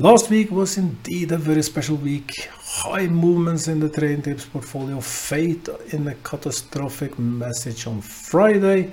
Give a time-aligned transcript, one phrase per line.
[0.00, 2.48] Last week was indeed a very special week.
[2.58, 8.92] High movements in the trading tips portfolio, fate in a catastrophic message on Friday,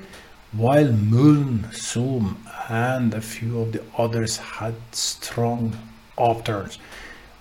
[0.52, 5.78] while Mullen, Zoom, and a few of the others had strong
[6.18, 6.78] upturns.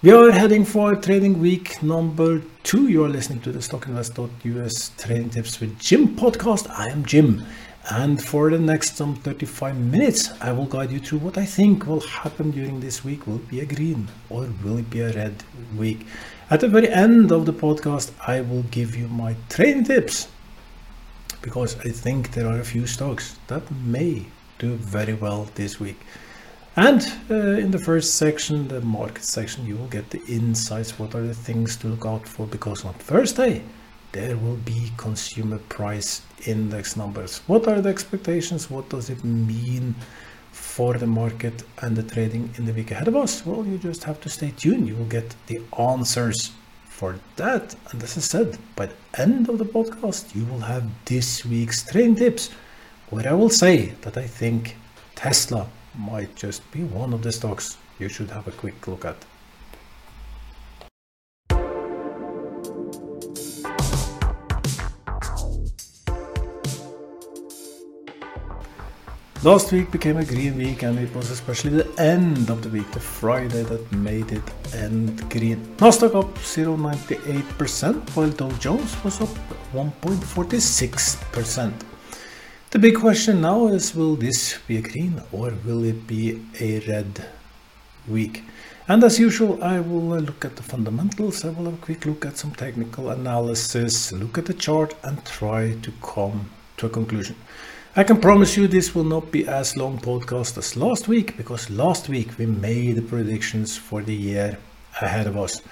[0.00, 2.86] We are heading for trading week number two.
[2.86, 6.70] You are listening to the StockInvest.us Trading Tips with Jim podcast.
[6.70, 7.42] I am Jim.
[7.88, 11.86] And for the next some 35 minutes, I will guide you through what I think
[11.86, 13.26] will happen during this week.
[13.26, 15.44] Will it be a green or will it be a red
[15.76, 16.04] week?
[16.50, 20.26] At the very end of the podcast, I will give you my trading tips
[21.42, 24.26] because I think there are a few stocks that may
[24.58, 26.00] do very well this week.
[26.74, 27.00] And
[27.30, 30.98] uh, in the first section, the market section, you will get the insights.
[30.98, 32.46] What are the things to look out for?
[32.46, 33.62] Because on Thursday,
[34.16, 37.42] there will be consumer price index numbers.
[37.48, 38.70] What are the expectations?
[38.70, 39.94] What does it mean
[40.52, 43.44] for the market and the trading in the week ahead of us?
[43.44, 44.88] Well, you just have to stay tuned.
[44.88, 46.52] You will get the answers
[46.86, 47.74] for that.
[47.90, 51.84] And as I said, by the end of the podcast, you will have this week's
[51.86, 52.48] trading tips,
[53.10, 54.76] where I will say that I think
[55.14, 59.18] Tesla might just be one of the stocks you should have a quick look at.
[69.46, 72.90] Last week became a green week and it was especially the end of the week,
[72.90, 74.42] the Friday that made it
[74.74, 75.64] end green.
[75.76, 79.28] Nasdaq up 0.98% while Dow Jones was up
[79.72, 81.72] 1.46%.
[82.70, 86.80] The big question now is will this be a green or will it be a
[86.88, 87.28] red
[88.08, 88.42] week?
[88.88, 92.26] And as usual, I will look at the fundamentals, I will have a quick look
[92.26, 97.36] at some technical analysis, look at the chart and try to come to a conclusion.
[97.98, 101.70] I can promise you this will not be as long podcast as last week because
[101.70, 104.58] last week we made the predictions for the year
[105.00, 105.62] ahead of us.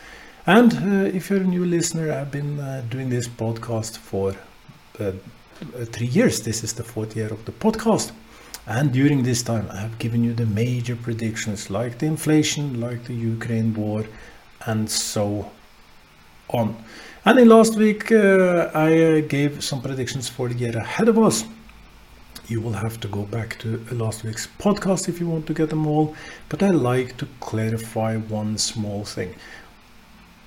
[0.47, 4.34] And uh, if you're a new listener, I've been uh, doing this podcast for
[4.98, 5.12] uh,
[5.92, 6.40] three years.
[6.40, 8.13] This is the fourth year of the podcast.
[8.67, 13.05] And during this time, I have given you the major predictions like the inflation, like
[13.05, 14.07] the Ukraine war,
[14.64, 15.52] and so
[16.48, 16.74] on.
[17.27, 21.18] And in last week, uh, I uh, gave some predictions for the year ahead of
[21.18, 21.45] us
[22.49, 25.71] you will have to go back to last week's podcast if you want to get
[25.71, 26.15] them all
[26.49, 29.35] but i like to clarify one small thing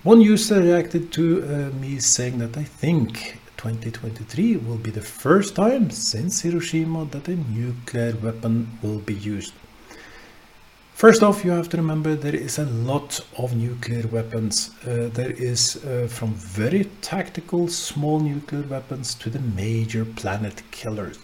[0.03, 5.55] one user reacted to uh, me saying that i think 2023 will be the first
[5.55, 9.53] time since hiroshima that a nuclear weapon will be used
[10.97, 14.71] First off, you have to remember there is a lot of nuclear weapons.
[14.81, 21.19] Uh, there is uh, from very tactical small nuclear weapons to the major planet killers.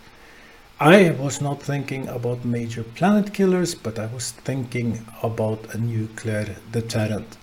[0.84, 6.58] I was not thinking about major planet killers, but I was thinking about a nuclear
[6.74, 7.38] deterrent.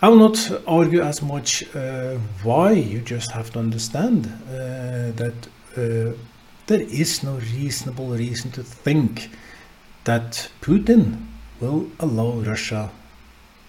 [0.00, 5.34] I will not argue as much uh, why, you just have to understand uh, that
[5.76, 6.16] uh,
[6.68, 9.28] there is no reasonable reason to think
[10.04, 11.26] that Putin
[11.60, 12.90] will allow Russia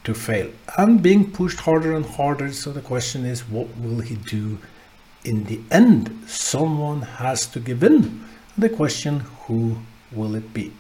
[0.06, 0.50] to fail.
[0.78, 4.58] I'm being pushed harder and harder, so the question is what will he do
[5.26, 6.18] in the end?
[6.28, 8.24] Someone has to give in
[8.58, 9.78] the question who
[10.12, 10.72] will it be?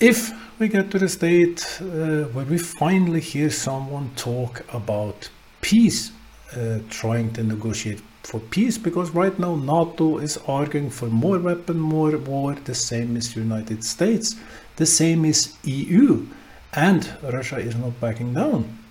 [0.00, 5.28] If we get to the state uh, where we finally hear someone talk about
[5.60, 6.12] peace,
[6.56, 11.78] uh, trying to negotiate for peace, because right now NATO is arguing for more weapon,
[11.78, 14.36] more war, the same as United States,
[14.76, 16.26] the same is EU,
[16.72, 18.83] and Russia is not backing down.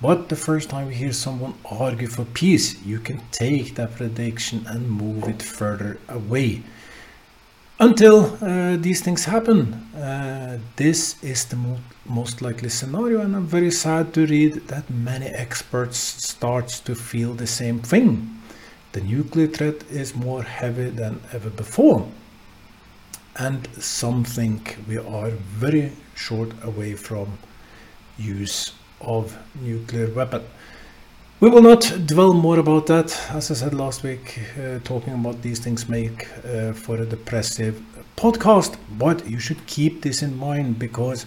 [0.00, 4.64] But the first time you hear someone argue for peace, you can take that prediction
[4.66, 6.62] and move it further away.
[7.78, 13.46] Until uh, these things happen, uh, this is the mo most likely scenario, and I'm
[13.46, 18.40] very sad to read that many experts start to feel the same thing.
[18.92, 22.08] The nuclear threat is more heavy than ever before,
[23.36, 27.38] and some think we are very short away from
[28.18, 30.42] use of nuclear weapon.
[31.40, 33.18] We will not dwell more about that.
[33.30, 37.82] As I said last week, uh, talking about these things make uh, for a depressive
[38.16, 41.24] podcast, but you should keep this in mind because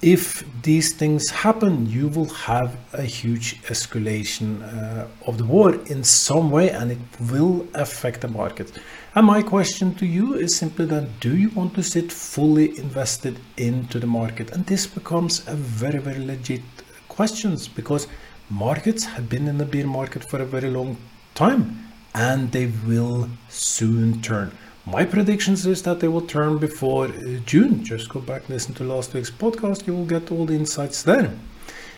[0.00, 6.04] if these things happen, you will have a huge escalation uh, of the war in
[6.04, 6.98] some way and it
[7.32, 8.70] will affect the market.
[9.14, 13.40] And my question to you is simply that do you want to sit fully invested
[13.56, 14.52] into the market?
[14.52, 16.62] And this becomes a very, very legit
[17.08, 18.06] questions because
[18.50, 20.96] markets have been in the bear market for a very long
[21.34, 24.52] time and they will soon turn.
[24.90, 27.84] My predictions is that they will turn before uh, June.
[27.84, 29.86] Just go back listen to last week's podcast.
[29.86, 31.30] You will get all the insights there.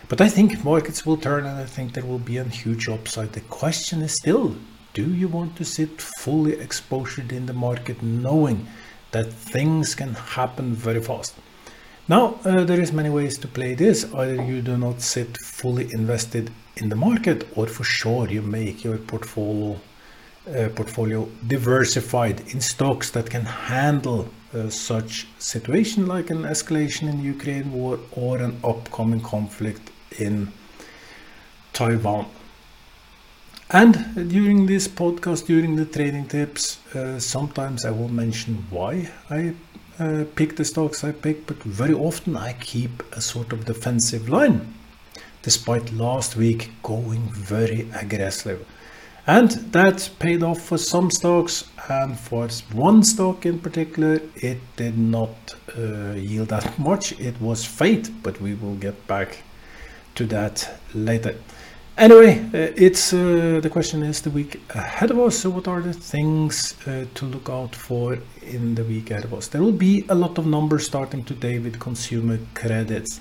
[0.08, 3.32] But I think markets will turn and I think there will be a huge upside.
[3.32, 4.56] The question is still,
[4.92, 8.66] do you want to sit fully exposed in the market knowing
[9.12, 11.36] that things can happen very fast?
[12.08, 14.12] Now, uh, there is many ways to play this.
[14.12, 18.82] Either you do not sit fully invested in the market or for sure you make
[18.82, 19.78] your portfolio
[20.74, 27.72] portfolio diversified in stocks that can handle uh, such situation like an escalation in Ukraine
[27.72, 30.52] war or an upcoming conflict in
[31.72, 32.26] Taiwan.
[33.70, 33.94] And
[34.28, 39.54] during this podcast, during the trading tips, uh, sometimes I will mention why I
[40.00, 44.28] uh, pick the stocks I pick, but very often I keep a sort of defensive
[44.28, 44.74] line,
[45.42, 48.66] despite last week going very aggressive.
[49.26, 54.98] And that paid off for some stocks, and for one stock in particular, it did
[54.98, 57.12] not uh, yield that much.
[57.20, 59.42] It was fate, but we will get back
[60.14, 61.36] to that later.
[61.98, 65.40] Anyway, uh, it's uh, the question is the week ahead of us.
[65.40, 69.34] So, what are the things uh, to look out for in the week ahead of
[69.34, 69.48] us?
[69.48, 73.20] There will be a lot of numbers starting today with consumer credits.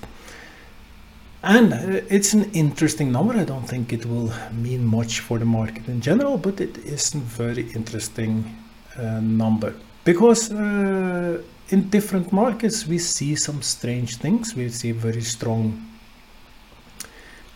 [1.42, 3.34] And uh, it's an interesting number.
[3.34, 7.14] I don't think it will mean much for the market in general, but it is
[7.14, 8.56] a very interesting
[8.98, 14.54] uh, number because uh, in different markets we see some strange things.
[14.54, 15.86] We see very strong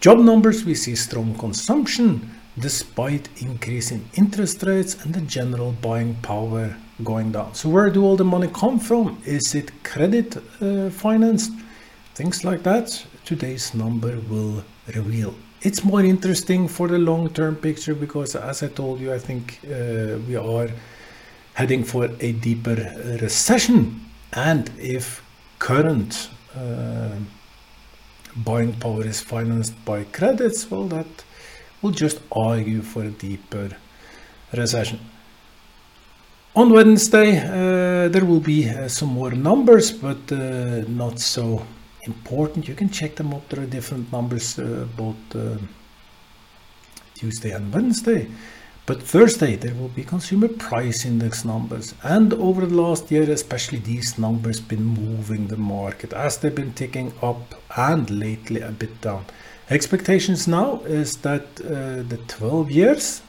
[0.01, 6.77] job numbers, we see strong consumption despite increasing interest rates and the general buying power
[7.03, 7.53] going down.
[7.55, 9.19] So where do all the money come from?
[9.27, 11.53] Is it credit uh, financed?
[12.15, 15.35] Things like that today's number will reveal.
[15.62, 20.19] It's more interesting for the long-term picture because as I told you, I think uh,
[20.29, 20.69] we are
[21.55, 22.75] heading for a deeper
[23.21, 24.00] recession.
[24.32, 25.23] And if
[25.59, 27.17] current uh,
[28.37, 31.06] buying power is financed by credits, well, that
[31.81, 33.70] will just argue for a deeper
[34.53, 35.00] recession.
[36.56, 41.65] On Wednesday, uh, there will be uh, some more numbers, but uh, not so
[42.06, 42.69] important.
[42.69, 43.49] You can check them up.
[43.49, 45.59] There are different numbers uh, both uh,
[47.15, 48.29] Tuesday and Wednesday.
[48.87, 51.95] But Thursday, there will be consumer price index numbers.
[52.03, 56.75] And over the last year, especially these numbers been moving the market as they've been
[56.75, 59.25] ticking up and lately a bit down.
[59.71, 63.23] Expectations now is that uh, the 12 years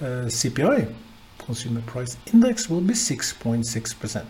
[0.00, 0.90] uh, CPI,
[1.38, 4.24] consumer price index, will be 6.6%.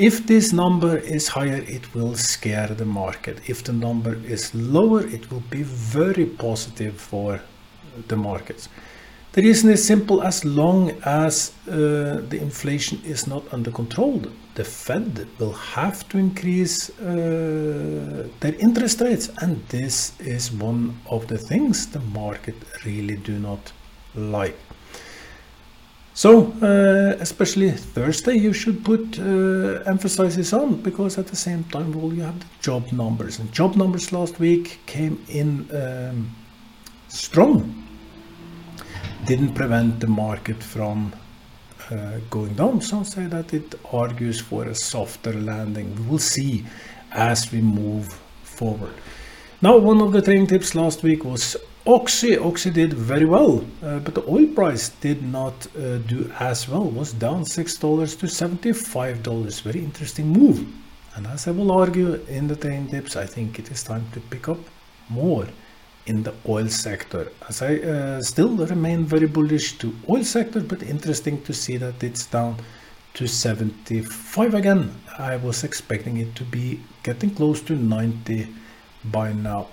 [0.00, 3.38] If this number is higher, it will scare the market.
[3.46, 7.42] If the number is lower, it will be very positive for
[8.08, 8.70] the markets.
[9.32, 14.22] The reason is simple as long as uh, the inflation is not under control,
[14.54, 19.28] the Fed will have to increase uh, their interest rates.
[19.42, 22.54] And this is one of the things the market
[22.86, 23.70] really do not
[24.14, 24.58] like.
[26.12, 31.92] So, uh, especially Thursday, you should put uh, emphasis on because at the same time,
[31.92, 33.38] well, you have the job numbers.
[33.38, 36.34] And job numbers last week came in um,
[37.08, 37.80] strong
[39.24, 41.12] didn't prevent the market from
[41.90, 42.80] uh, going down.
[42.80, 45.94] Some say that it argues for a softer landing.
[45.96, 46.64] We will see
[47.12, 48.08] as we move
[48.42, 48.94] forward.
[49.62, 51.56] Now, one of the trading tips last week was
[51.86, 52.36] Oxy.
[52.36, 56.88] Oxy did very well, uh, but the oil price did not uh, do as well.
[56.88, 59.62] It was down $6 to $75.
[59.62, 60.66] Very interesting move.
[61.14, 64.20] And as I will argue in the trading tips, I think it is time to
[64.20, 64.58] pick up
[65.08, 65.46] more
[66.06, 67.32] in the oil sector.
[67.48, 72.02] As I uh, still remain very bullish to oil sector, but interesting to see that
[72.04, 72.56] it's down
[73.14, 74.94] to 75 again.
[75.18, 78.48] I was expecting it to be getting close to 90
[79.04, 79.68] by now.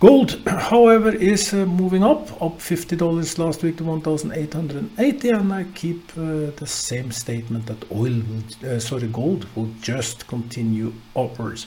[0.00, 6.08] Gold, however, is uh, moving up, up $50 last week to 1,880, and I keep
[6.16, 11.66] uh, the same statement that oil, will, uh, sorry, gold will just continue upwards.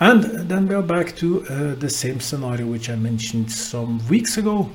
[0.00, 4.36] And then we are back to uh, the same scenario which I mentioned some weeks
[4.36, 4.70] ago.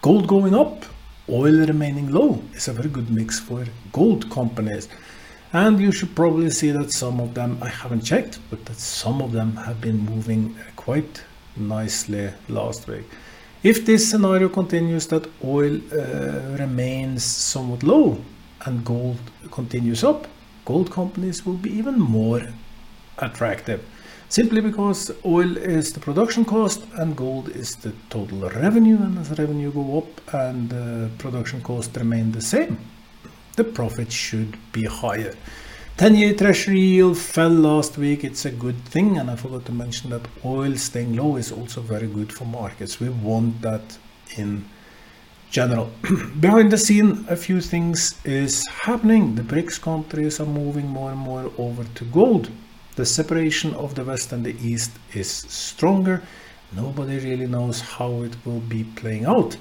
[0.00, 0.86] Gold going up,
[1.28, 4.88] oil remaining low is a very good mix for gold companies.
[5.52, 9.20] And you should probably see that some of them, I haven't checked, but that some
[9.20, 11.22] of them have been moving quite
[11.56, 13.04] nicely last week.
[13.62, 18.18] If this scenario continues that oil uh, remains somewhat low
[18.66, 19.18] and gold
[19.50, 20.26] continues up,
[20.64, 22.42] gold companies will be even more
[23.18, 23.84] attractive
[24.28, 29.30] simply because oil is the production cost and gold is the total revenue and as
[29.38, 32.76] revenue go up and uh, production cost remain the same
[33.56, 35.34] the profit should be higher.
[35.96, 38.24] 10 year treasury yield fell last week.
[38.24, 39.16] It's a good thing.
[39.16, 42.98] And I forgot to mention that oil staying low is also very good for markets.
[42.98, 43.96] We want that
[44.36, 44.64] in
[45.52, 45.92] general.
[46.40, 49.36] Behind the scene, a few things is happening.
[49.36, 52.50] The BRICS countries are moving more and more over to gold.
[52.96, 56.24] The separation of the West and the East is stronger.
[56.72, 59.56] Nobody really knows how it will be playing out.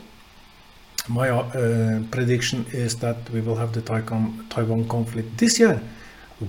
[1.07, 5.79] My uh, prediction is that we will have the Taiwan conflict this year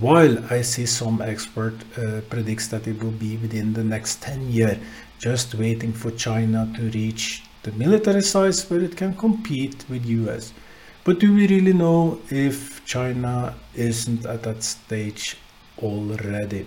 [0.01, 4.51] while I see some expert uh, predicts that it will be within the next 10
[4.51, 4.79] years,
[5.19, 10.53] just waiting for China to reach the military size where it can compete with US.
[11.05, 15.37] But do we really know if China isn't at that stage
[15.79, 16.67] already?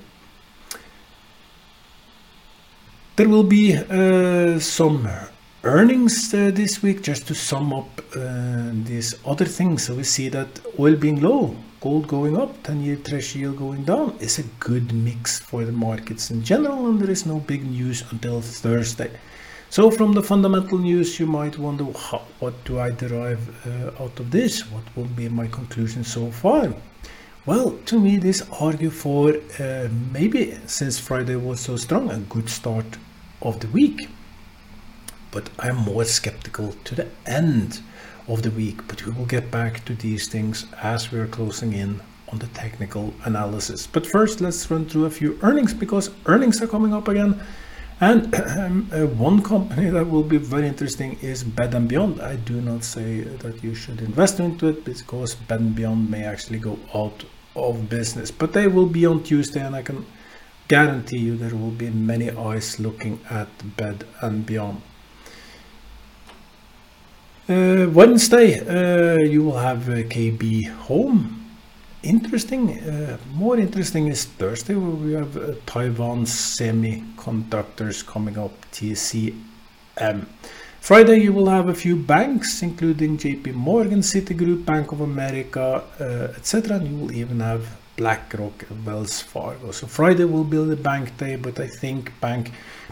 [3.15, 5.09] There will be uh, some
[5.63, 9.87] earnings uh, this week just to sum up uh, these other things.
[9.87, 14.15] So we see that oil being low gold going up, 10-year treasury yield going down
[14.19, 18.03] is a good mix for the markets in general and there is no big news
[18.11, 19.11] until Thursday.
[19.69, 24.31] So from the fundamental news you might wonder what do I derive uh, out of
[24.31, 24.61] this?
[24.71, 26.73] What will be my conclusion so far?
[27.45, 32.49] Well, to me this argue for uh, maybe since Friday was so strong a good
[32.49, 32.97] start
[33.41, 34.09] of the week.
[35.31, 37.81] But I'm more skeptical to the end
[38.27, 41.73] of the week, but we will get back to these things as we are closing
[41.73, 43.87] in on the technical analysis.
[43.87, 47.41] But first, let's run through a few earnings because earnings are coming up again.
[47.99, 52.21] And uh, one company that will be very interesting is Bed and Beyond.
[52.21, 56.23] I do not say that you should invest into it because Bed and Beyond may
[56.23, 57.23] actually go out
[57.55, 60.05] of business, but they will be on Tuesday, and I can
[60.67, 64.81] guarantee you there will be many eyes looking at Bed and Beyond.
[67.49, 71.45] Uh, Wednesday, uh, you will have uh, KB home.
[72.03, 72.77] Interesting.
[72.77, 80.25] Uh, more interesting is Thursday, where we have uh, Taiwan Semiconductors coming up, TCM.
[80.81, 86.35] Friday, you will have a few banks, including JP Morgan, Citigroup, Bank of America, uh,
[86.35, 86.75] etc.
[86.75, 87.65] And you will even have
[87.97, 89.71] BlackRock, Wells Fargo.
[89.71, 92.51] So Friday will be the bank day, but I think bank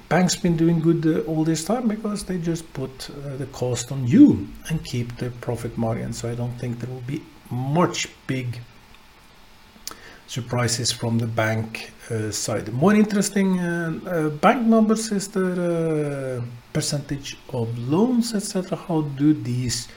[0.10, 3.92] bank's been doing good uh, all this time because they just put uh, the cost
[3.92, 6.12] on you and keep the profit margin.
[6.12, 7.22] So I don't think there will be
[7.52, 8.60] much big
[10.28, 12.74] surprises from the bank uh, side.
[12.74, 18.76] More interesting uh, uh, bank numbers is the uh, percentage of loans, etc.
[18.76, 19.88] How do these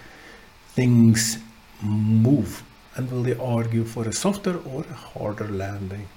[0.74, 1.38] things
[1.82, 2.62] move?
[2.98, 6.08] And will they argue for a softer or a harder landing?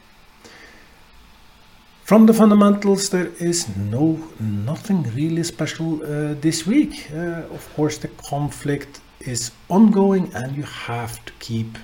[2.03, 7.07] From the fundamentals, there is no nothing really special uh, this week.
[7.13, 11.77] Uh, of course, the conflict is ongoing, and you have to keep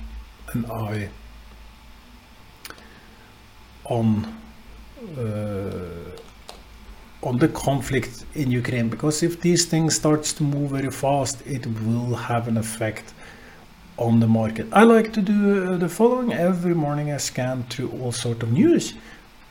[0.53, 1.09] an eye
[3.85, 4.25] on
[5.15, 6.17] uh,
[7.21, 11.65] on the conflict in Ukraine because if these things starts to move very fast, it
[11.85, 13.13] will have an effect
[13.97, 14.67] on the market.
[14.71, 17.11] I like to do uh, the following every morning.
[17.11, 18.93] I scan through all sort of news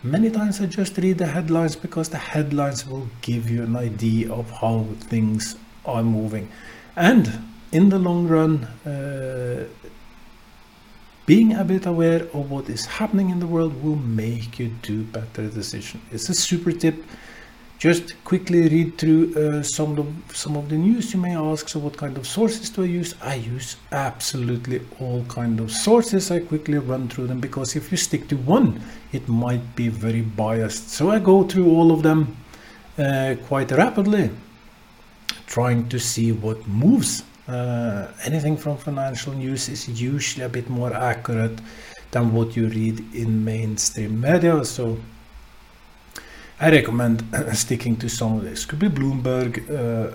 [0.06, 4.30] Many times I just read the headlines because the headlines will give you an idea
[4.32, 6.48] of how things are moving.
[6.94, 7.40] And
[7.72, 9.66] in the long run, uh,
[11.24, 15.02] being a bit aware of what is happening in the world will make you do
[15.02, 16.04] better decisions.
[16.12, 17.02] It's a super tip
[17.78, 21.12] just quickly read through uh, some of some of the news.
[21.12, 23.14] You may ask so what kind of sources do i use?
[23.20, 26.30] I use absolutely all kind of sources.
[26.30, 30.22] I quickly run through them because if you stick to one it might be very
[30.22, 30.90] biased.
[30.90, 32.36] So i go through all of them
[32.98, 34.30] uh, quite rapidly
[35.46, 37.24] trying to see what moves.
[37.46, 41.60] Uh, anything from financial news is usually a bit more accurate
[42.10, 44.64] than what you read in mainstream media.
[44.64, 44.98] So
[46.58, 47.22] I recommend
[47.52, 48.64] sticking to some of this.
[48.64, 49.58] Could be Bloomberg,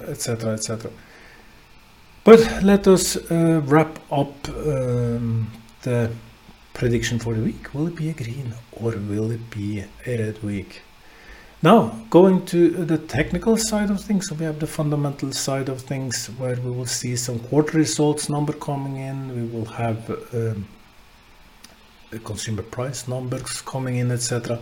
[0.09, 0.89] etc., uh, etc.
[0.89, 0.93] Et
[2.23, 6.11] but let us uh, wrap up um, the
[6.73, 7.73] prediction for the week.
[7.73, 10.81] Will it be a green or will it be a red week?
[11.63, 15.81] Now, going to the technical side of things, so we have the fundamental side of
[15.81, 19.35] things where we will see some quarter results number coming in.
[19.35, 20.67] We will have um,
[22.23, 24.59] consumer price numbers coming in, etc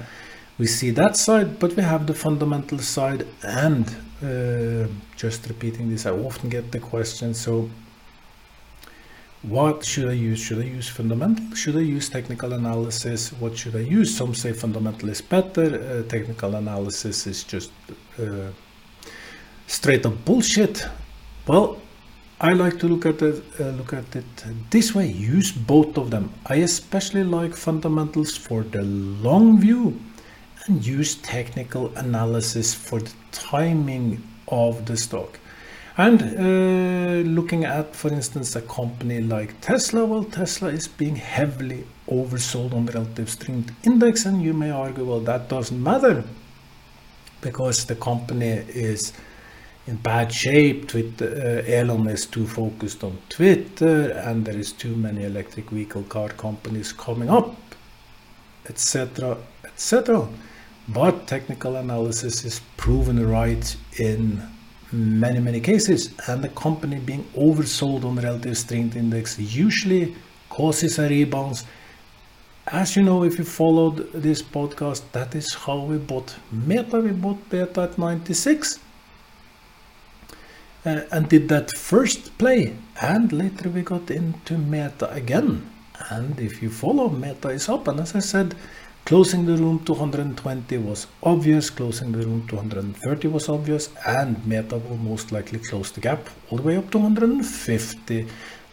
[0.60, 3.88] we see that side, but we have the fundamental side and
[4.22, 7.70] uh, just repeating this, I often get the question, so
[9.42, 10.40] what should I use?
[10.40, 11.56] Should I use fundamental?
[11.56, 13.32] Should I use technical analysis?
[13.32, 14.14] What should I use?
[14.16, 17.72] Some say fundamental is better, uh, technical analysis is just
[18.20, 18.52] uh,
[19.66, 20.86] straight up bullshit.
[21.48, 21.78] Well,
[22.42, 24.26] I like to look at it uh, look at it
[24.70, 25.08] this way.
[25.08, 26.34] Use both of them.
[26.46, 30.00] I especially like fundamentals for the long view,
[30.66, 35.40] and use technical analysis for the timing of the stock.
[35.98, 41.86] And uh, looking at, for instance, a company like Tesla, well, Tesla is being heavily
[42.10, 46.24] oversold on the relative strength index, and you may argue, well, that doesn't matter
[47.42, 49.12] because the company is
[49.88, 50.88] in bad shape.
[50.88, 56.04] Twitter, uh, Elon is too focused on Twitter, and there is too many electric vehicle
[56.04, 57.56] car companies coming up,
[58.70, 60.30] etc., etc.
[60.94, 64.42] But technical analysis is proven right in
[64.92, 70.16] many many cases, and the company being oversold on the relative strength index usually
[70.50, 71.64] causes a rebound.
[72.68, 77.00] As you know, if you followed this podcast, that is how we bought Meta.
[77.00, 78.80] We bought Meta at 96
[80.86, 85.70] uh, and did that first play and later we got into meta again
[86.10, 88.56] and if you follow meta is up and as i said
[89.06, 94.98] closing the room 220 was obvious closing the room 230 was obvious and meta will
[94.98, 98.28] most likely close the gap all the way up to 150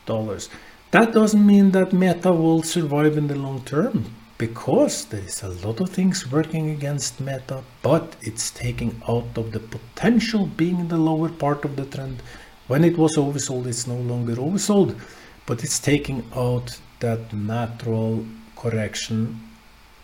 [0.04, 0.49] dollars
[0.90, 4.04] that doesn't mean that meta will survive in the long term
[4.38, 9.52] because there is a lot of things working against Meta, but it's taking out of
[9.52, 12.23] the potential being in the lower part of the trend.
[12.66, 14.99] When it was oversold, it's no longer oversold,
[15.47, 19.40] but it's taking out that natural correction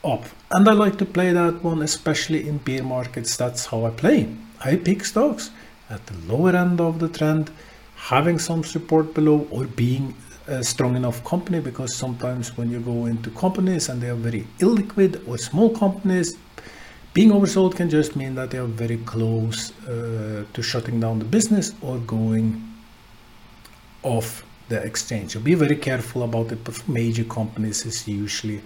[0.05, 0.25] up.
[0.51, 3.37] And I like to play that one, especially in bear markets.
[3.37, 4.29] That's how I play.
[4.65, 5.51] I pick stocks
[5.91, 7.51] at the lower end of the trend,
[7.97, 10.15] having some support below or being
[10.47, 14.47] a strong enough company because sometimes when you go into companies and they are very
[14.59, 16.37] illiquid or small companies,
[17.15, 21.25] being oversold can just mean that they are very close uh, to shutting down the
[21.25, 22.61] business or going
[24.03, 25.33] off the exchange.
[25.33, 28.63] So be very careful about it, major companies is usually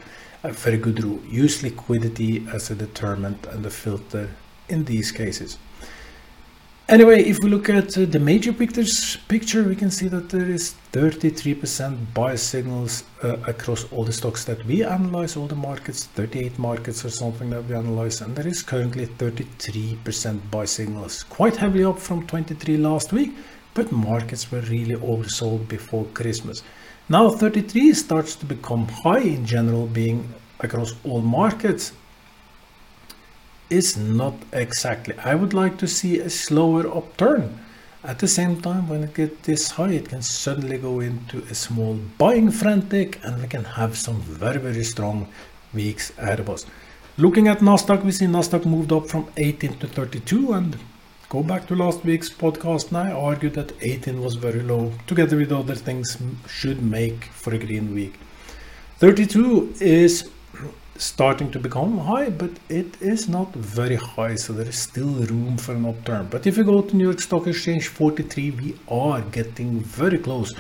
[0.47, 1.21] a very good rule.
[1.27, 4.31] Use liquidity as a determinant and a filter
[4.69, 5.59] in these cases.
[6.89, 10.49] Anyway, if we look at uh, the major pictures, picture, we can see that there
[10.49, 16.05] is 33% buy signals uh, across all the stocks that we analyze, all the markets,
[16.05, 21.57] 38 markets or something that we analyze, and there is currently 33% buy signals, quite
[21.57, 23.35] heavily up from 23 last week,
[23.75, 26.63] but markets were really oversold before Christmas.
[27.09, 31.93] Now 33 starts to become high in general, being across all markets,
[33.71, 35.15] is not exactly.
[35.19, 37.61] I would like to see a slower upturn.
[38.03, 41.55] At the same time, when it gets this high, it can suddenly go into a
[41.55, 45.29] small buying frantic and we can have some very, very strong
[45.73, 46.67] weeks ahead of us.
[47.19, 50.77] Looking at Nasdaq, we see Nasdaq moved up from 18 to 32 and
[51.29, 54.93] go back to last week's podcast and I argued that 18 was very low.
[55.07, 56.17] Together with other things
[56.49, 58.15] should make for a green week.
[58.99, 60.31] 32 is
[60.97, 65.57] starting to become high, but it is not very high, so there is still room
[65.59, 66.29] for an upturn.
[66.31, 70.55] But if you go to New York Stock Exchange 43, we are getting very close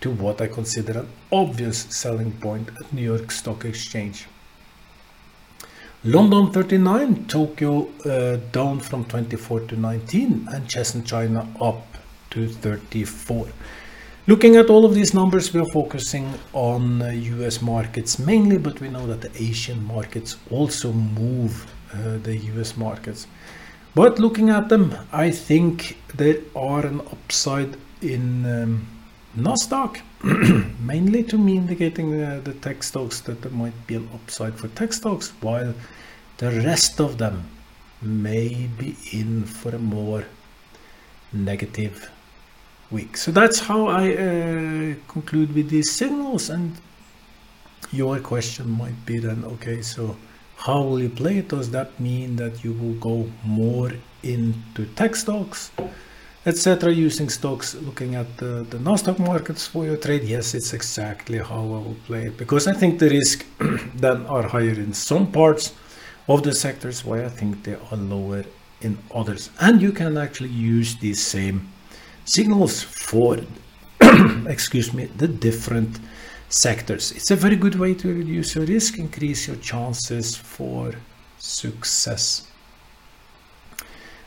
[0.00, 4.26] to what I consider an obvious selling point at New York Stock Exchange.
[6.04, 11.96] London 39, Tokyo uh, down from 24 to 19, and Shenzhen China up
[12.30, 13.46] to 34.
[14.26, 18.80] Looking at all of these numbers, we are focusing on US uh, markets mainly, but
[18.80, 23.28] we know that the Asian markets also move uh, the US markets.
[23.94, 28.88] But looking at them, I think there are an upside in um,
[29.36, 30.00] Nasdaq,
[30.80, 34.68] mainly to me indicating uh, the tech stocks that there might be an upside for
[34.68, 35.74] tech stocks, while
[36.38, 37.44] the rest of them
[38.00, 40.24] may be in for a more
[41.32, 42.10] negative
[42.90, 43.16] week.
[43.16, 46.50] So that's how I uh, conclude with these signals.
[46.50, 46.76] And
[47.90, 50.16] your question might be then, okay, so
[50.56, 51.48] how will you play it?
[51.48, 53.90] Does that mean that you will go more
[54.22, 55.72] into tech stocks,
[56.44, 60.24] etc., using stocks, looking at the, the Nasdaq markets for your trade?
[60.24, 63.46] Yes, it's exactly how I will play it because I think the risk
[63.94, 65.74] then are higher in some parts
[66.28, 68.44] of the sectors, while I think they are lower
[68.80, 69.50] in others.
[69.60, 71.68] And you can actually use these same
[72.24, 73.38] signals for
[74.46, 75.98] excuse me the different
[76.48, 80.92] sectors it's a very good way to reduce your risk increase your chances for
[81.38, 82.46] success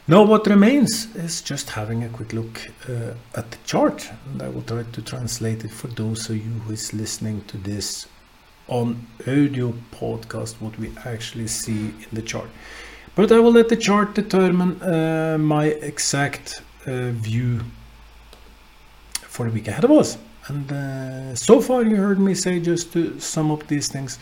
[0.08, 4.50] now what remains is just having a quick look uh, at the chart and I
[4.50, 8.08] will try to translate it for those of you who is listening to this
[8.68, 12.50] on audio podcast what we actually see in the chart
[13.16, 17.62] but I will let the chart determine uh, my exact uh, view
[19.36, 20.18] for the week ahead of us.
[20.48, 24.20] And uh, so far, you heard me say, just to sum up these things,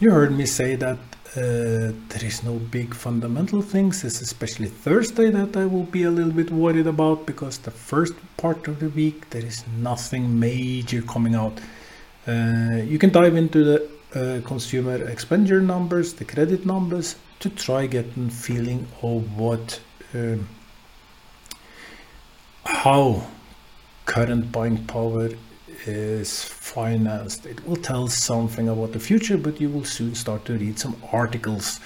[0.00, 0.98] you heard me say that
[1.34, 4.04] uh, there is no big fundamental things.
[4.04, 8.12] It's especially Thursday that I will be a little bit worried about because the first
[8.36, 11.58] part of the week there is nothing major coming out.
[12.26, 17.86] Uh, you can dive into the uh, consumer expenditure numbers, the credit numbers, to try
[17.86, 19.80] getting feeling of what
[20.14, 20.46] um,
[22.64, 23.26] how
[24.04, 25.30] current buying power
[25.86, 27.46] is financed.
[27.46, 30.96] It will tell something about the future, but you will soon start to read some
[31.12, 31.80] articles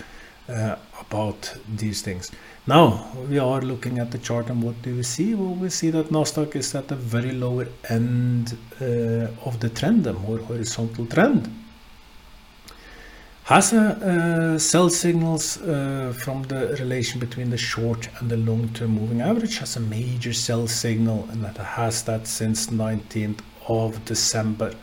[0.48, 2.30] uh, about these things.
[2.66, 5.34] Now we are looking at the chart and what do we see?
[5.34, 10.04] Well, we see that Nasdaq is at the very lower end uh, of the trend,
[10.04, 11.48] the more horizontal trend.
[13.44, 18.90] Has a uh, sell signals uh, from the relation between the short and the long-term
[18.90, 24.74] moving average has a major sell signal and that has that since 19th of December.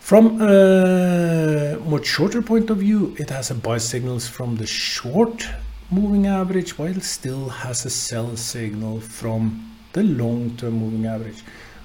[0.00, 5.46] From a much shorter point of view, it has a buy signals from the short
[5.90, 11.42] moving average while it still has a sell signal from the long-term moving average.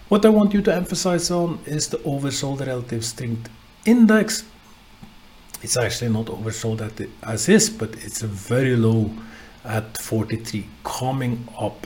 [0.10, 3.50] What I want you to emphasize on is the oversold relative strength
[3.86, 4.46] index.
[5.62, 6.82] It's actually not oversold
[7.24, 9.12] as is, but it's a very low
[9.66, 11.86] at 43 coming up.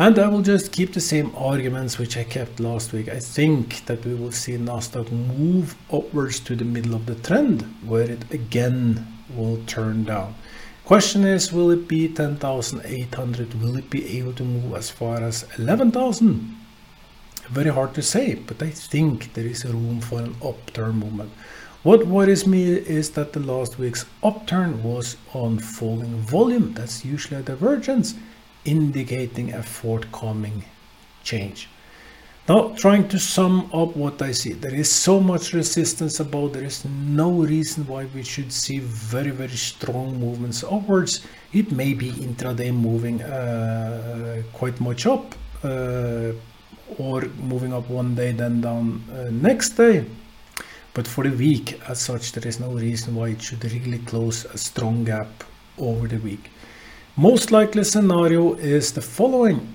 [0.00, 3.08] And I will just keep the same arguments which I kept last week.
[3.08, 7.62] I think that we will see Nasdaq move upwards to the middle of the trend
[7.84, 10.36] where it again will turn down.
[10.84, 13.60] Question is, will it be 10,800?
[13.60, 16.56] Will it be able to move as far as 11,000?
[17.48, 21.32] Very hard to say, but I think there is room for an upturn movement.
[21.82, 26.74] What worries me is that the last week's upturn was on falling volume.
[26.74, 28.14] That's usually a divergence
[28.68, 30.64] indicating a forthcoming
[31.24, 31.68] change.
[32.48, 36.64] Now, trying to sum up what I see, there is so much resistance about, there
[36.64, 41.26] is no reason why we should see very, very strong movements upwards.
[41.52, 46.32] It may be intraday moving uh, quite much up uh,
[46.96, 47.20] or
[47.52, 50.06] moving up one day, then down uh, next day.
[50.94, 54.46] But for the week as such, there is no reason why it should really close
[54.46, 55.44] a strong gap
[55.76, 56.50] over the week.
[57.18, 59.74] Most likely scenario is the following,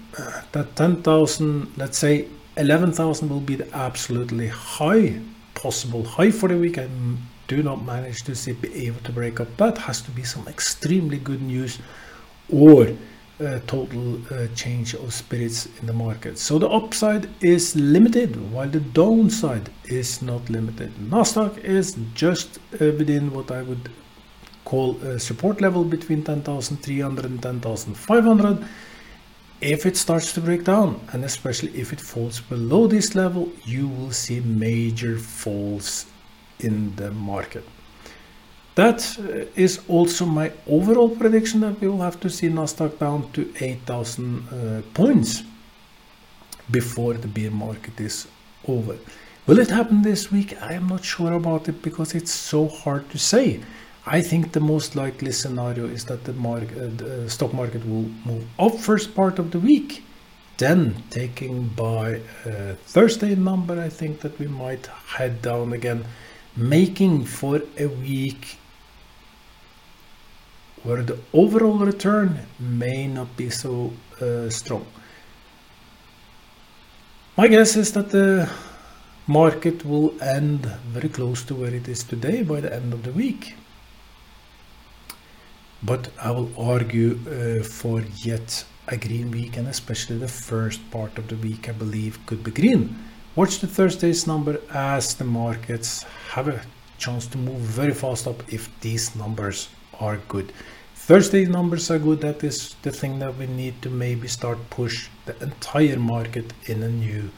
[0.53, 5.19] that 10,000, let's say 11,000 will be the absolutely high,
[5.53, 6.77] possible high for the week.
[6.77, 6.87] I
[7.49, 9.57] do not manage to see, be able to break up.
[9.57, 11.79] That has to be some extremely good news
[12.49, 12.87] or
[13.41, 16.39] a total uh, change of spirits in the market.
[16.39, 20.93] So the upside is limited while the downside is not limited.
[20.95, 23.89] Nasdaq is just uh, within what I would
[24.65, 28.65] call a support level between 10,300 and 10,500
[29.61, 33.87] if it starts to break down and especially if it falls below this level you
[33.87, 36.05] will see major falls
[36.59, 37.63] in the market
[38.75, 43.53] that uh, also my overall prediction that we will have to see Nasdaq down to
[43.59, 45.43] 8,000 uh, points
[46.71, 48.27] before the bear market is
[48.67, 48.97] over.
[49.45, 50.59] Will it happen this week?
[50.61, 53.59] I am not sure about it because it's so hard to say.
[54.05, 58.09] I think the most likely scenario is that the, market, uh, the stock market will
[58.25, 60.03] move up first part of the week.
[60.57, 66.05] Then, taking by uh, Thursday number, I think that we might head down again,
[66.55, 68.57] making for a week
[70.83, 74.85] where the overall return may not be so uh, strong.
[77.37, 78.51] My guess is that the
[79.27, 83.11] market will end very close to where it is today by the end of the
[83.11, 83.55] week
[85.83, 91.17] but I will argue uh, for yet a green week and especially the first part
[91.17, 92.95] of the week I believe could be green.
[93.35, 96.61] Watch the Thursday's number as the markets have a
[96.97, 99.69] chance to move very fast up if these numbers
[99.99, 100.53] are good.
[100.95, 102.21] Thursday numbers are good.
[102.21, 106.81] That is the thing that we need to maybe start push the entire market in
[106.83, 107.29] a new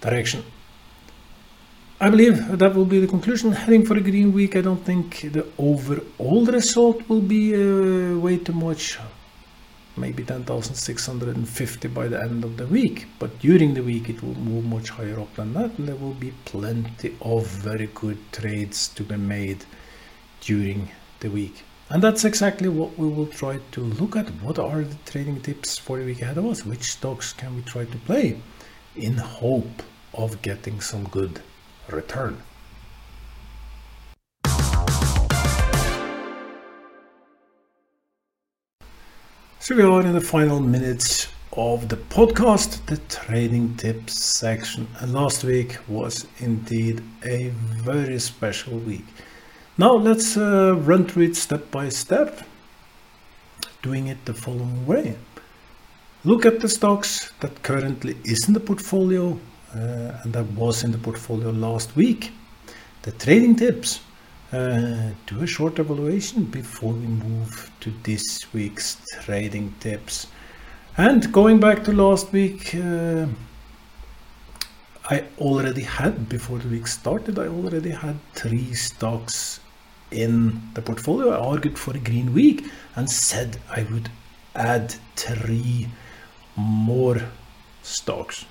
[0.00, 0.42] direction.
[2.00, 3.50] I believe that will be the conclusion.
[3.50, 8.38] Heading for a green week, I don't think the overall result will be uh, way
[8.38, 9.00] too much.
[9.96, 14.64] Maybe 10,650 by the end of the week, but during the week it will move
[14.64, 19.02] much higher up than that, and there will be plenty of very good trades to
[19.02, 19.64] be made
[20.40, 21.64] during the week.
[21.90, 24.28] And that's exactly what we will try to look at.
[24.40, 26.64] What are the trading tips for the week ahead of us?
[26.64, 28.40] Which stocks can we try to play
[28.94, 29.82] in hope
[30.14, 31.42] of getting some good
[31.88, 32.42] return.
[39.60, 44.86] So we are in the final minutes of the podcast, the trading tips section.
[45.00, 49.04] And last week was indeed a very special week.
[49.76, 52.40] Now let's uh, run through it step by step,
[53.82, 55.16] doing it the following way.
[56.24, 59.38] Look at the stocks that currently is in the portfolio
[59.74, 62.32] uh, and that was in the portfolio last week.
[63.02, 64.00] The trading tips.
[64.50, 70.26] Uh, do a short evaluation before we move to this week's trading tips.
[70.96, 73.26] And going back to last week, uh,
[75.10, 79.60] I already had, before the week started, I already had three stocks
[80.10, 81.30] in the portfolio.
[81.30, 82.64] I argued for a green week
[82.96, 84.10] and said I would
[84.54, 85.88] add three
[86.56, 87.20] more
[87.82, 88.46] stocks.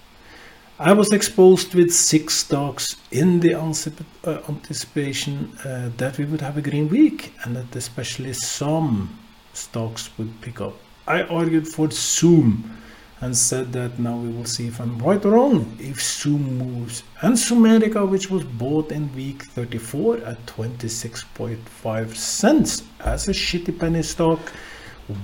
[0.80, 6.56] I was exposed with six stocks in the uh, anticipation uh, that we would have
[6.56, 9.18] a green week and that especially some
[9.54, 10.76] stocks would pick up.
[11.08, 12.78] I argued for Zoom
[13.22, 17.02] and said that now we will see if I'm right or wrong if Zoom moves.
[17.24, 24.04] And Zomedica, which was bought in week 34 at 26.5 cents as a shitty penny
[24.04, 24.40] stock,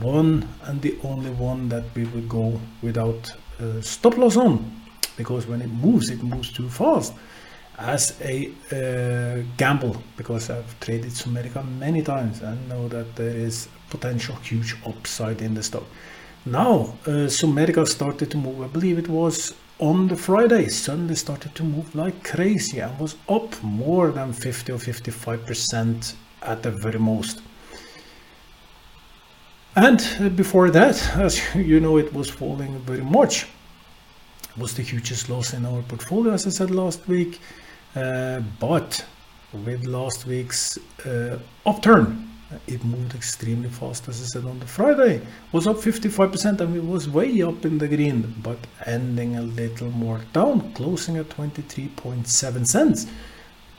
[0.02, 4.83] one and the only one that we will go without uh, stop loss on
[5.18, 7.14] because when it moves, it moves too fast
[7.78, 13.68] as a uh, gamble because I've traded Zomedica many times and know that there is
[13.90, 15.84] potential huge upside in the stock.
[16.46, 21.56] Now, uh, Zomedica started to move, I believe it was on the Friday, suddenly started
[21.56, 27.00] to move like crazy and was up more than 50 or 55% at the very
[27.00, 27.42] most.
[29.76, 33.48] And uh, before that, as you know, it was falling very much
[34.58, 37.40] was the hugest loss in our portfolio, as I said last week.
[37.96, 39.06] Uh, but
[39.66, 42.30] with last week's uh, upturn,
[42.68, 45.22] it moved extremely fast, as I said on the Friday.
[45.52, 49.90] Was up 55% and it was way up in the green, but ending a little
[49.92, 53.08] more down, closing at 23.7 cents.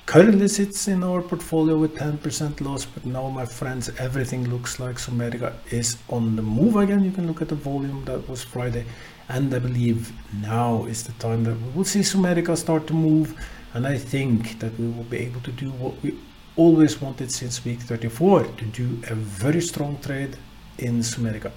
[0.06, 4.96] Currently sits in our portfolio with 10% loss, but now, my friends, everything looks like
[4.96, 7.02] Zomedica is on the move again.
[7.02, 8.84] You can look at the volume that was Friday
[9.28, 10.12] and I believe
[10.42, 13.34] now is the time that we will see Zomedica start to move
[13.72, 16.18] and I think that we will be able to do what we
[16.56, 20.36] always wanted since week 34 to do a very strong trade
[20.78, 21.50] in Zomedica.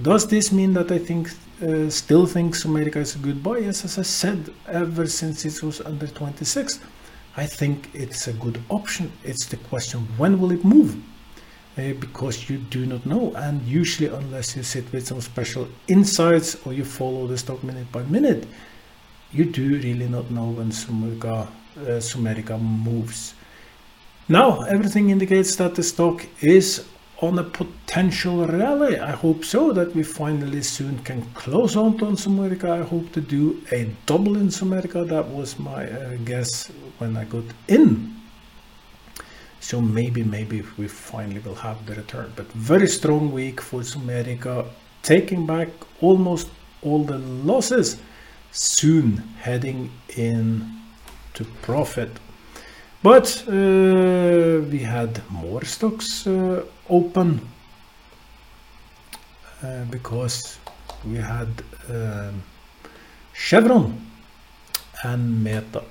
[0.00, 1.30] Does this mean that I think
[1.62, 3.58] uh, still think Zomedica is a good buy?
[3.58, 6.80] Yes, as I said, ever since it was under 26,
[7.42, 9.04] I think it's a good option.
[9.30, 10.90] It's the question, when will it move?
[11.78, 16.56] uh, because you do not know and usually unless you sit with some special insights
[16.66, 18.46] or you follow the stock minute by minute
[19.32, 23.34] you do really not know when Sumerica, uh, Zomedica moves
[24.28, 26.86] now everything indicates that the stock is
[27.20, 28.98] on a potential rally.
[28.98, 32.70] I hope so that we finally soon can close out on Zomedica.
[32.80, 35.06] I hope to do a double in Zomedica.
[35.06, 38.16] That was my uh, guess when I got in.
[39.60, 42.32] So maybe, maybe we finally will have the return.
[42.34, 44.66] But very strong week for Zomedica,
[45.02, 45.68] taking back
[46.00, 46.48] almost
[46.82, 48.00] all the losses,
[48.52, 50.80] soon heading in
[51.34, 52.10] to profit.
[53.02, 57.40] But uh, we had more stocks uh, open
[59.62, 60.58] uh, because
[61.06, 61.48] we had
[61.88, 62.42] um,
[63.32, 64.06] Chevron
[65.02, 65.82] and Meta.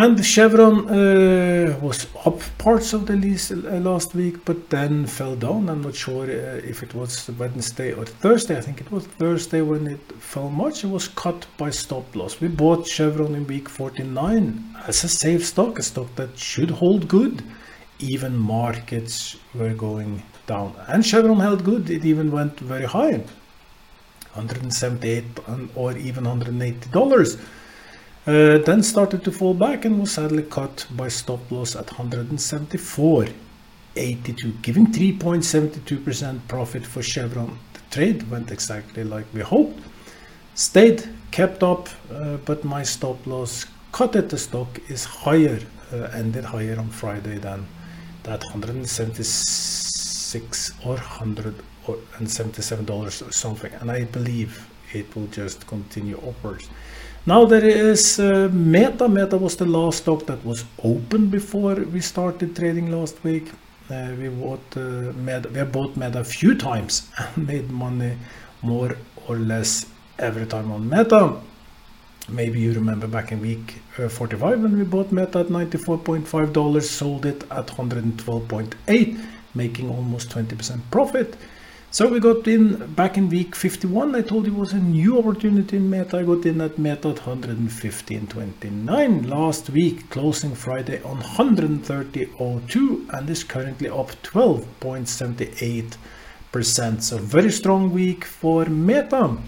[0.00, 5.34] And Chevron uh, was up parts of the lease uh, last week, but then fell
[5.34, 5.68] down.
[5.68, 8.56] I'm not sure uh, if it was Wednesday or Thursday.
[8.56, 10.84] I think it was Thursday when it fell much.
[10.84, 12.40] It was cut by stop loss.
[12.40, 17.08] We bought Chevron in week 49 as a safe stock, a stock that should hold
[17.08, 17.42] good.
[17.98, 20.76] Even markets were going down.
[20.86, 21.90] And Chevron held good.
[21.90, 23.24] It even went very high
[24.34, 25.24] 178
[25.74, 27.40] or even $180.
[28.28, 34.60] Uh, then started to fall back and was sadly cut by stop loss at 174.82,
[34.60, 37.58] giving 3.72% profit for Chevron.
[37.72, 39.80] The trade went exactly like we hoped.
[40.54, 45.60] Stayed, kept up, uh, but my stop loss cut at the stock is higher,
[45.90, 47.66] uh, ended higher on Friday than
[48.24, 56.68] that 176 or 177 dollars or something, and I believe it will just continue upwards.
[57.26, 59.08] Now there is uh, Meta.
[59.08, 63.50] Meta was the last stock that was open before we started trading last week.
[63.90, 68.16] Uh, we bought uh, Meta, we bought Meta a few times and made money
[68.62, 69.86] more or less
[70.18, 71.36] every time on Meta.
[72.30, 77.24] Maybe you remember back in week uh, 45 when we bought Meta at $94.5, sold
[77.26, 81.36] it at 112.8, making almost 20% profit.
[81.90, 84.14] So we got in back in week 51.
[84.14, 86.18] I told you was a new opportunity in Meta.
[86.18, 93.42] I got in at Meta at 115.29 last week, closing Friday on 130.02 and is
[93.42, 97.02] currently up 12.78%.
[97.02, 99.38] So very strong week for Meta.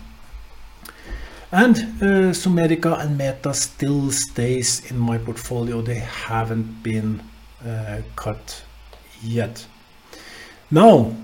[1.53, 5.83] And uh, Zomedica and Meta still stays in my portfolio.
[5.83, 7.23] They haven't been
[7.63, 8.63] uh, cut
[9.23, 9.67] yet.
[10.71, 11.15] Now,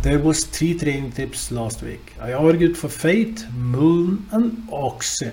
[0.00, 2.14] there was three training tips last week.
[2.20, 5.32] I argued for Fate, Mullen and Oxy.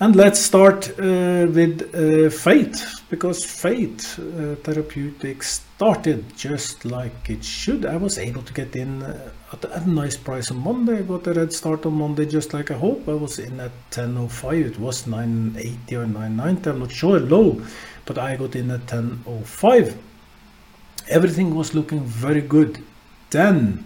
[0.00, 7.42] And let's start uh, with uh, Fate, because Fate uh, Therapeutics started just like it
[7.42, 7.84] should.
[7.84, 11.02] I was able to get in uh, at a nice price on Monday.
[11.02, 13.08] Got a red start on Monday just like I hope.
[13.08, 14.66] I was in at 10.05.
[14.66, 16.66] It was 9.80 or 9.90.
[16.68, 17.60] I'm not sure, low,
[18.04, 19.96] but I got in at 10.05
[21.08, 22.82] everything was looking very good.
[23.30, 23.84] Then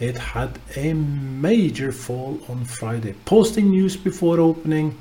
[0.00, 3.14] it had a major fall on Friday.
[3.24, 4.98] Posting news before opening,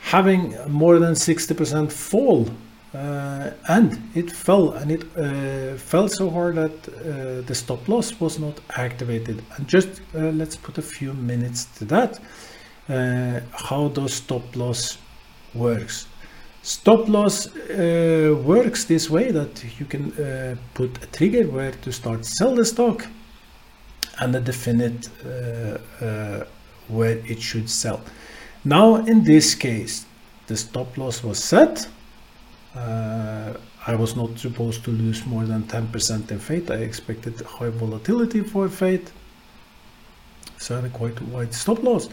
[0.00, 2.48] having more than 60% fall.
[2.94, 8.20] Uh, and it fell and it uh, fell so hard that uh, the stop loss
[8.20, 12.20] was not activated and just uh, let's put a few minutes to that
[12.88, 14.96] uh, how does stop loss
[15.54, 16.06] works
[16.64, 21.92] Stop loss uh, works this way that you can uh, put a trigger where to
[21.92, 23.06] start sell the stock
[24.18, 26.44] and a definite uh, uh,
[26.88, 28.00] where it should sell.
[28.64, 30.06] Now in this case
[30.46, 31.86] the stop loss was set.
[32.74, 33.52] Uh,
[33.86, 36.70] I was not supposed to lose more than 10% in Fate.
[36.70, 39.12] I expected high volatility for Fate.
[40.56, 42.08] So I had a quite wide stop loss.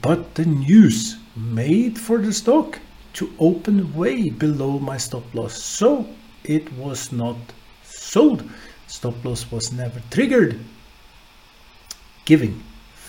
[0.00, 2.78] But the news made for the stock
[3.14, 5.62] to open way below my stop loss.
[5.62, 6.06] So
[6.44, 7.36] it was not
[7.82, 8.48] sold.
[8.86, 10.58] Stop loss was never triggered
[12.24, 12.62] giving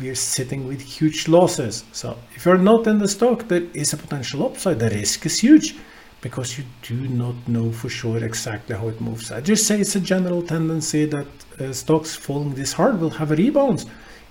[0.00, 1.84] we're sitting with huge losses.
[1.92, 4.80] So if you're not in the stock, there is a potential upside.
[4.80, 5.76] The risk is huge
[6.20, 9.30] because you do not know for sure exactly how it moves.
[9.30, 11.28] I just say it's a general tendency that
[11.60, 13.86] uh, stocks falling this hard will have a rebound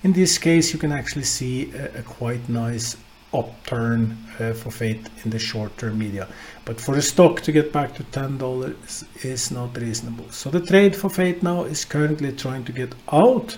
[0.08, 2.96] in this case, you can actually see a, a quite nice
[3.34, 6.30] upturn uh, for Fate in the short-term media.
[6.64, 10.32] But for the stock to get back to $10 is, not reasonable.
[10.32, 13.58] So the trade for Fate now is currently trying to get out,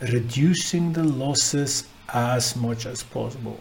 [0.00, 3.60] reducing the losses as much as possible.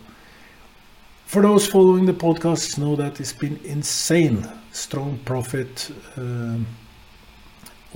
[1.26, 6.66] For those following the podcast, know that it's been insane strong profit um,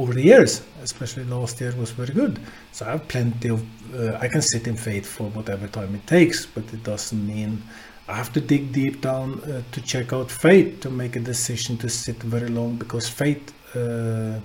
[0.02, 2.40] over the years, especially last year was very good.
[2.72, 3.62] So I have plenty of,
[3.94, 7.62] uh, I can sit in faith for whatever time it takes, but it doesn't mean
[8.08, 11.78] I have to dig deep down uh, to check out faith to make a decision
[11.78, 14.40] to sit very long because Fate, uh,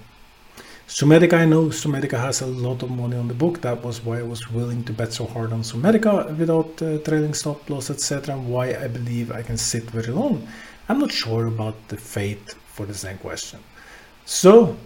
[0.87, 3.63] Zomedica, I know Zomedica has a lot of money on the book.
[3.63, 7.35] That was why I was willing to bet so hard on Zomedica without uh, trailing
[7.35, 8.35] stop loss, etc.
[8.35, 10.47] And why I believe I can sit very long.
[10.89, 13.59] I'm not sure about the Fate for the same question.
[14.27, 14.77] So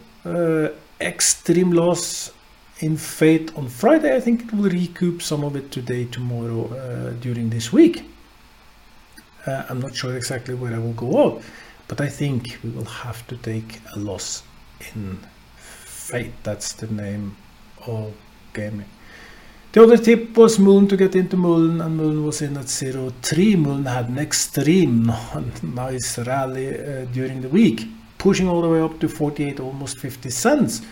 [1.00, 2.32] extreme loss
[2.80, 4.14] in Fate on Friday.
[4.14, 8.04] I think it will recoup some of it today, tomorrow, uh, during this week.
[9.46, 11.42] Uh, I'm not sure exactly where I will go out,
[11.88, 14.42] but I think we will have to take a loss
[14.94, 15.18] in
[15.56, 16.32] Fate.
[16.42, 17.36] That's the name
[17.86, 18.12] of
[18.52, 18.86] gaming.
[19.72, 23.56] The other tip was Mullen to get into Mullen, and Mullen was in at 0.3.
[23.56, 25.12] Mullen had an extreme
[25.62, 27.86] nice rally uh, during the week,
[28.20, 30.82] pushing all the way up to 48, almost 50 cents.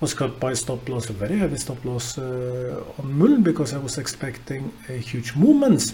[0.00, 3.78] Was cut by stop loss, a very heavy stop loss uh, on Mullen because I
[3.78, 5.92] was expecting huge movements.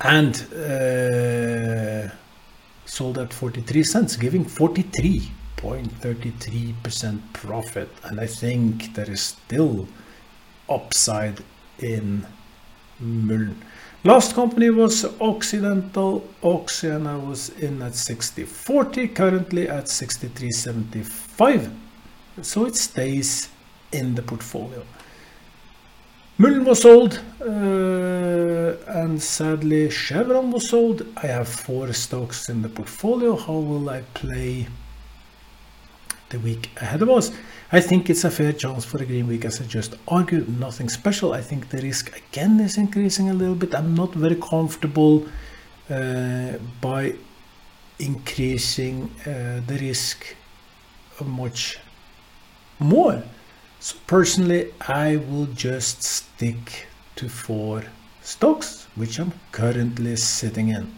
[0.00, 2.08] And uh,
[2.84, 7.90] sold at 43 cents, giving 43.33% profit.
[8.02, 9.86] And I think there is still
[10.68, 11.44] upside
[11.78, 12.26] in
[12.98, 13.56] Mullen.
[14.02, 16.26] Last company was Occidental
[17.06, 21.70] I was in at 60.40, currently at 63.75.
[22.40, 23.50] So it stays
[23.92, 24.82] in the portfolio.
[26.38, 31.06] Mullen was sold uh, and sadly Chevron was sold.
[31.18, 33.36] I have four stocks in the portfolio.
[33.36, 34.68] How will I play
[36.30, 37.30] the week ahead of us?
[37.72, 40.88] I think it's a fair chance for a green week as I just argued, nothing
[40.88, 41.32] special.
[41.32, 43.74] I think the risk again is increasing a little bit.
[43.74, 45.26] I'm not very comfortable
[45.88, 47.14] uh, by
[47.98, 50.34] increasing uh, the risk
[51.24, 51.78] much
[52.78, 53.22] more.
[53.78, 57.84] So personally, I will just stick to four
[58.22, 60.92] stocks, which I'm currently sitting in.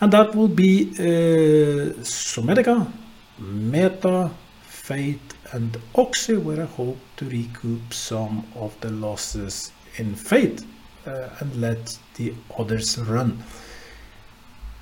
[0.00, 2.90] And that will be uh, Zomedica,
[3.38, 4.30] Meta,
[4.62, 10.62] Fate, and Oxy where I hope to recoup some of the losses in Fate
[11.06, 13.42] uh, and let the others run.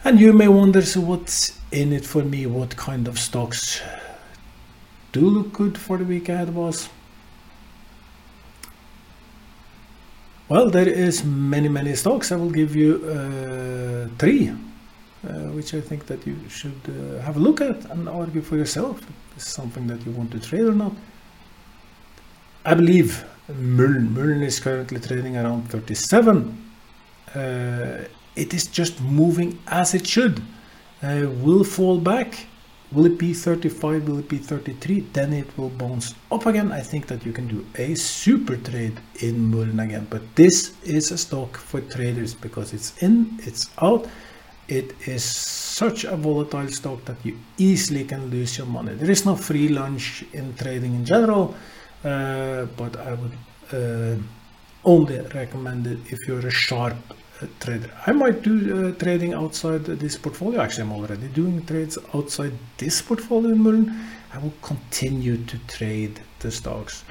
[0.05, 2.47] And you may wonder, so what's in it for me?
[2.47, 3.81] What kind of stocks
[5.13, 6.89] do look good for the week ahead us?
[10.49, 12.31] Well, there is many, many stocks.
[12.33, 14.53] I will give you uh, three,
[15.23, 19.01] which I think that you should uh, have a look at and argue for yourself
[19.37, 20.93] is something that you want to trade or not.
[22.65, 26.73] I believe Mullen, Mullen is currently trading around 37.
[27.35, 28.05] Uh,
[28.37, 30.43] it is just moving as it should.
[31.03, 32.47] Uh, will fall back.
[32.93, 34.07] Will it be 35?
[34.07, 35.01] Will it be 33?
[35.13, 36.71] Then it will bounce up again.
[36.73, 40.07] I think that you can do a super trade in Mullen again.
[40.11, 44.07] But this is a stock for traders because it's in, it's out
[44.69, 48.95] it is such a volatile stock that you easily can lose your money.
[48.95, 51.55] There is no free lunch in trading in general,
[52.05, 53.37] uh, but I would
[53.73, 54.17] uh,
[54.85, 57.91] only recommend it if you're a sharp uh, trader.
[58.07, 60.61] I might do uh, trading outside this portfolio.
[60.61, 63.93] Actually, I'm already doing trades outside this portfolio in.
[64.35, 67.05] I will continue to trade the stocks.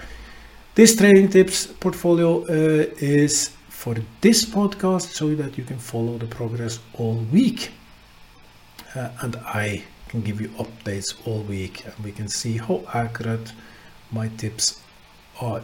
[0.74, 6.28] This trading tips portfolio uh, is for this podcast so that you can follow the
[6.28, 7.72] progress all week.
[8.96, 13.54] Uh, and I can give you updates all week and we can see how accurate
[14.12, 14.84] my tips
[15.40, 15.64] are.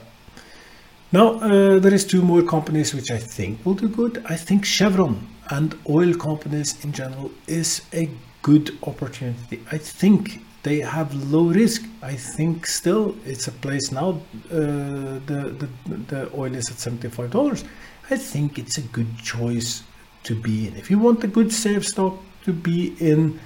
[1.11, 4.25] Now, uh, there is two more companies which I think will do good.
[4.25, 5.15] I think Chevron
[5.51, 8.09] and oil companies in general is a
[8.41, 9.61] good opportunity.
[9.71, 11.83] I think they have low risk.
[12.01, 14.09] I think still it's a place now.
[14.51, 15.67] Uh, the, the
[16.11, 17.63] the oil is at seventy five dollars.
[18.09, 19.83] I think it's a good choice
[20.23, 20.77] to be in.
[20.77, 23.39] If you want a good safe stock to be in,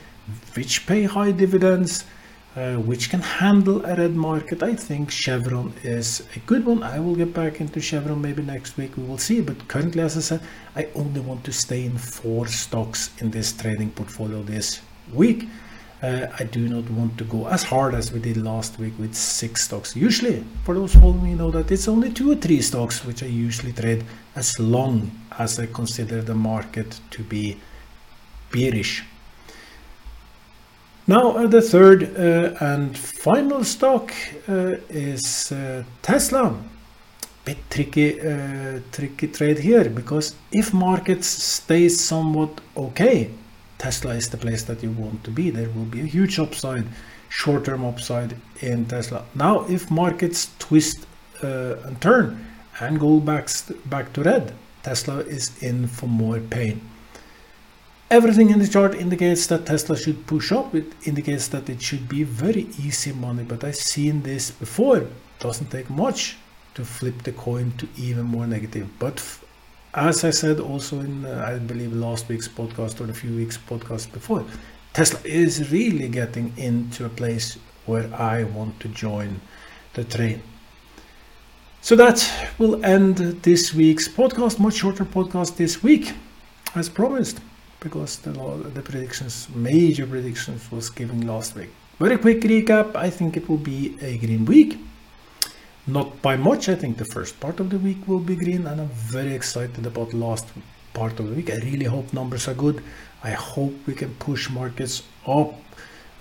[0.54, 2.06] which pay high dividends,
[2.56, 6.84] uh, which can handle a red market, I think Chevron is a good one.
[6.84, 9.42] I will get back into Chevron maybe next week, we will see.
[9.42, 10.42] But currently, as I said,
[10.76, 14.82] I only want to stay in four stocks in this trading portfolio this
[15.12, 15.48] week.
[16.02, 19.14] Uh, I do not want to go as hard as we did last week with
[19.14, 19.96] six stocks.
[19.96, 23.28] Usually, for those following me know that it's only two or three stocks which I
[23.28, 24.04] usually trade
[24.36, 27.58] as long as I consider the market to be
[28.52, 29.04] bearish.
[31.06, 34.12] Now uh, the third uh, and final stock
[34.50, 36.56] uh, is uh, Tesla.
[37.44, 43.32] Bit tricky, uh, tricky trade here because if markets stay somewhat okay,
[43.82, 45.50] Tesla is the place that you want to be.
[45.50, 46.86] There will be a huge upside,
[47.30, 49.26] short-term upside in Tesla.
[49.34, 51.08] Now, if markets twist
[51.44, 52.46] uh, and turn
[52.80, 53.50] and go back,
[53.88, 54.54] back to red,
[54.84, 56.80] Tesla is in for more pain.
[58.12, 60.76] Everything in the chart indicates that Tesla should push up.
[60.76, 65.08] It indicates that it should be very easy money, but I've seen this before.
[65.40, 66.38] Doesn't take much
[66.76, 68.88] to flip the coin to even more negative.
[69.00, 69.20] But
[69.94, 73.58] as I said also in, uh, I believe, last week's podcast or a few weeks
[73.58, 74.46] podcast before,
[74.94, 79.42] Tesla is really getting into a place where I want to join
[79.94, 80.42] the train.
[81.82, 86.14] So that will end this week's podcast, much shorter podcast this week,
[86.76, 87.40] as promised,
[87.80, 88.32] because the,
[88.74, 91.70] the predictions, major predictions, was given last week.
[92.00, 92.96] Very quick recap.
[92.96, 94.78] I think it will be a green week.
[95.88, 96.70] Not by much.
[96.70, 99.86] I think the first part of the week will be green, and I'm very excited
[99.86, 100.46] about the last
[100.94, 101.50] part of the week.
[101.50, 102.84] I really hope numbers are good.
[103.24, 105.56] I hope we can push markets up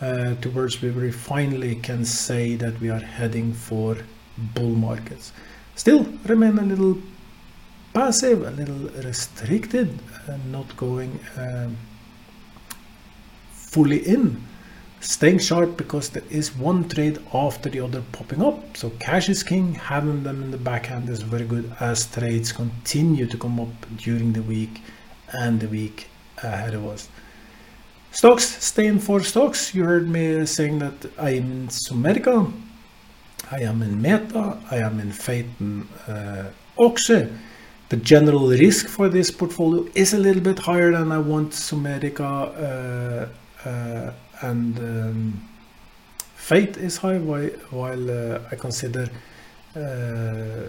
[0.01, 3.99] uh, towards where we finally can say that we are heading for
[4.55, 5.33] bull markets.
[5.75, 6.99] Still remain a little
[7.93, 11.77] passive, a little restricted, and not going um,
[13.53, 14.43] fully in
[15.01, 18.77] staying sharp because there is one trade after the other popping up.
[18.77, 23.27] So cash is king, having them in the backhand is very good as trades continue
[23.27, 24.83] to come up during the week
[25.33, 26.09] and the week
[26.43, 27.09] ahead of us.
[28.13, 29.75] Stocks, staying for stocks.
[29.75, 32.53] You heard me saying that I am in Zomedica,
[33.51, 37.29] I am in Meta, I am in Phaeton uh, Oxy.
[37.89, 43.29] The general risk for this portfolio is a little bit higher than I want Zomedica
[43.65, 44.13] uh, uh,
[44.43, 45.49] and um,
[46.35, 49.09] Fate is high while, while uh, I consider
[49.77, 50.69] uh,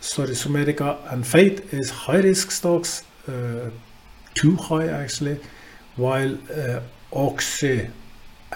[0.00, 3.70] sorry Zomedica and Fate is high risk stocks uh,
[4.34, 5.38] too high actually
[5.96, 6.80] while uh,
[7.12, 7.88] Oxy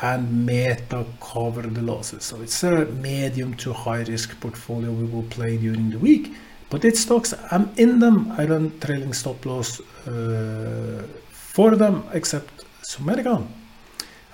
[0.03, 2.25] and Meta cover the losses.
[2.25, 6.35] So it's a medium to high risk portfolio we will play during the week
[6.69, 8.33] but it's stocks I'm in them.
[8.33, 13.47] I run trailing stop loss uh, for them except Zomedica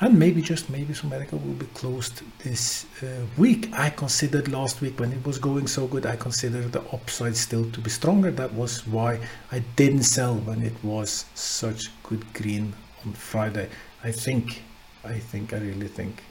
[0.02, 3.06] and maybe just maybe Zomedica will be closed this uh,
[3.38, 3.68] week.
[3.72, 7.70] I considered last week when it was going so good, I considered the upside still
[7.70, 8.32] to be stronger.
[8.32, 9.20] That was why
[9.52, 12.74] I didn't sell when it was such good green
[13.06, 13.68] on Friday.
[14.02, 14.62] I think,
[15.04, 16.24] I think, I really think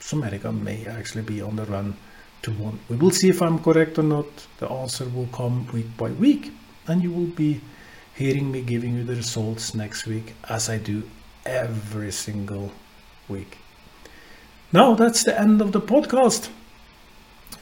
[0.00, 1.98] Zomedica may actually be on the run
[2.40, 2.78] to one.
[2.88, 4.28] We will see if I'm correct or not.
[4.60, 6.52] The answer will come week by week,
[6.86, 7.60] and you will be
[8.14, 11.02] hearing me giving you the results next week as I do
[11.44, 12.72] every single
[13.30, 13.58] week.
[14.72, 16.48] Now that's the end of the podcast.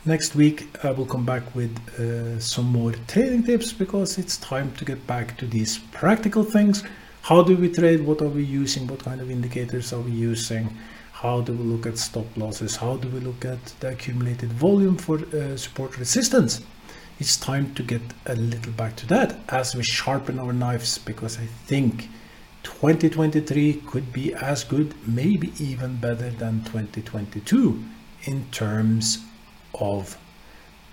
[0.05, 4.73] Next week I will come back with uh, some more trading tips because it's time
[4.77, 6.83] to get back to these practical things.
[7.23, 8.07] How do we trade?
[8.07, 8.87] What are we using?
[8.87, 10.77] What kind of indicators are we using?
[11.13, 12.77] How do we look at stop losses?
[12.77, 16.63] How do we look at the accumulated volume for uh, support resistance?
[17.19, 21.37] It's time to get a little back to that as we sharpen our knives because
[21.37, 22.09] I think
[22.63, 27.83] 2023 could be as good, maybe even better than 2022
[28.25, 29.19] in terms
[29.75, 30.19] of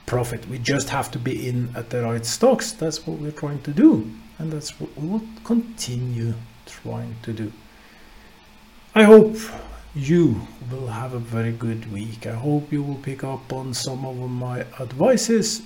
[0.05, 0.47] profit.
[0.47, 2.71] We just have to be in at the right stocks.
[2.71, 4.11] That's what we're trying to do.
[4.37, 6.33] And that's what we will continue
[6.65, 7.51] trying to do.
[8.93, 9.37] I hope
[9.95, 12.27] you will have a very good week.
[12.27, 15.61] I hope you will pick up on some of my advices.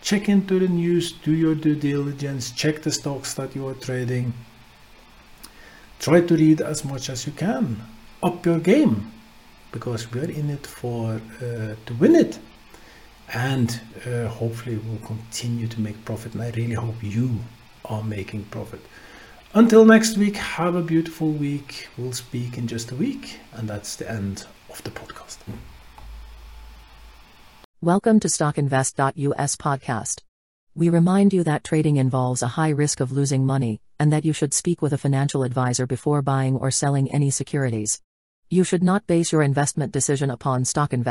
[0.00, 4.32] Check into the news, do your due diligence, check the stocks that you are trading
[6.02, 7.80] try to read as much as you can
[8.24, 9.12] up your game
[9.70, 12.38] because we are in it for uh, to win it.
[13.32, 17.38] And uh, hopefully we'll continue to make profit and i really hope you
[17.84, 18.80] are making profit.
[19.54, 21.88] Until next week have a beautiful week.
[21.96, 25.38] We'll speak in just a week and that's the end of the podcast.
[27.80, 30.20] Welcome to stockinvest.us podcast
[30.74, 34.32] we remind you that trading involves a high risk of losing money and that you
[34.32, 38.00] should speak with a financial advisor before buying or selling any securities.
[38.48, 41.04] You should not base your investment decision upon stock investment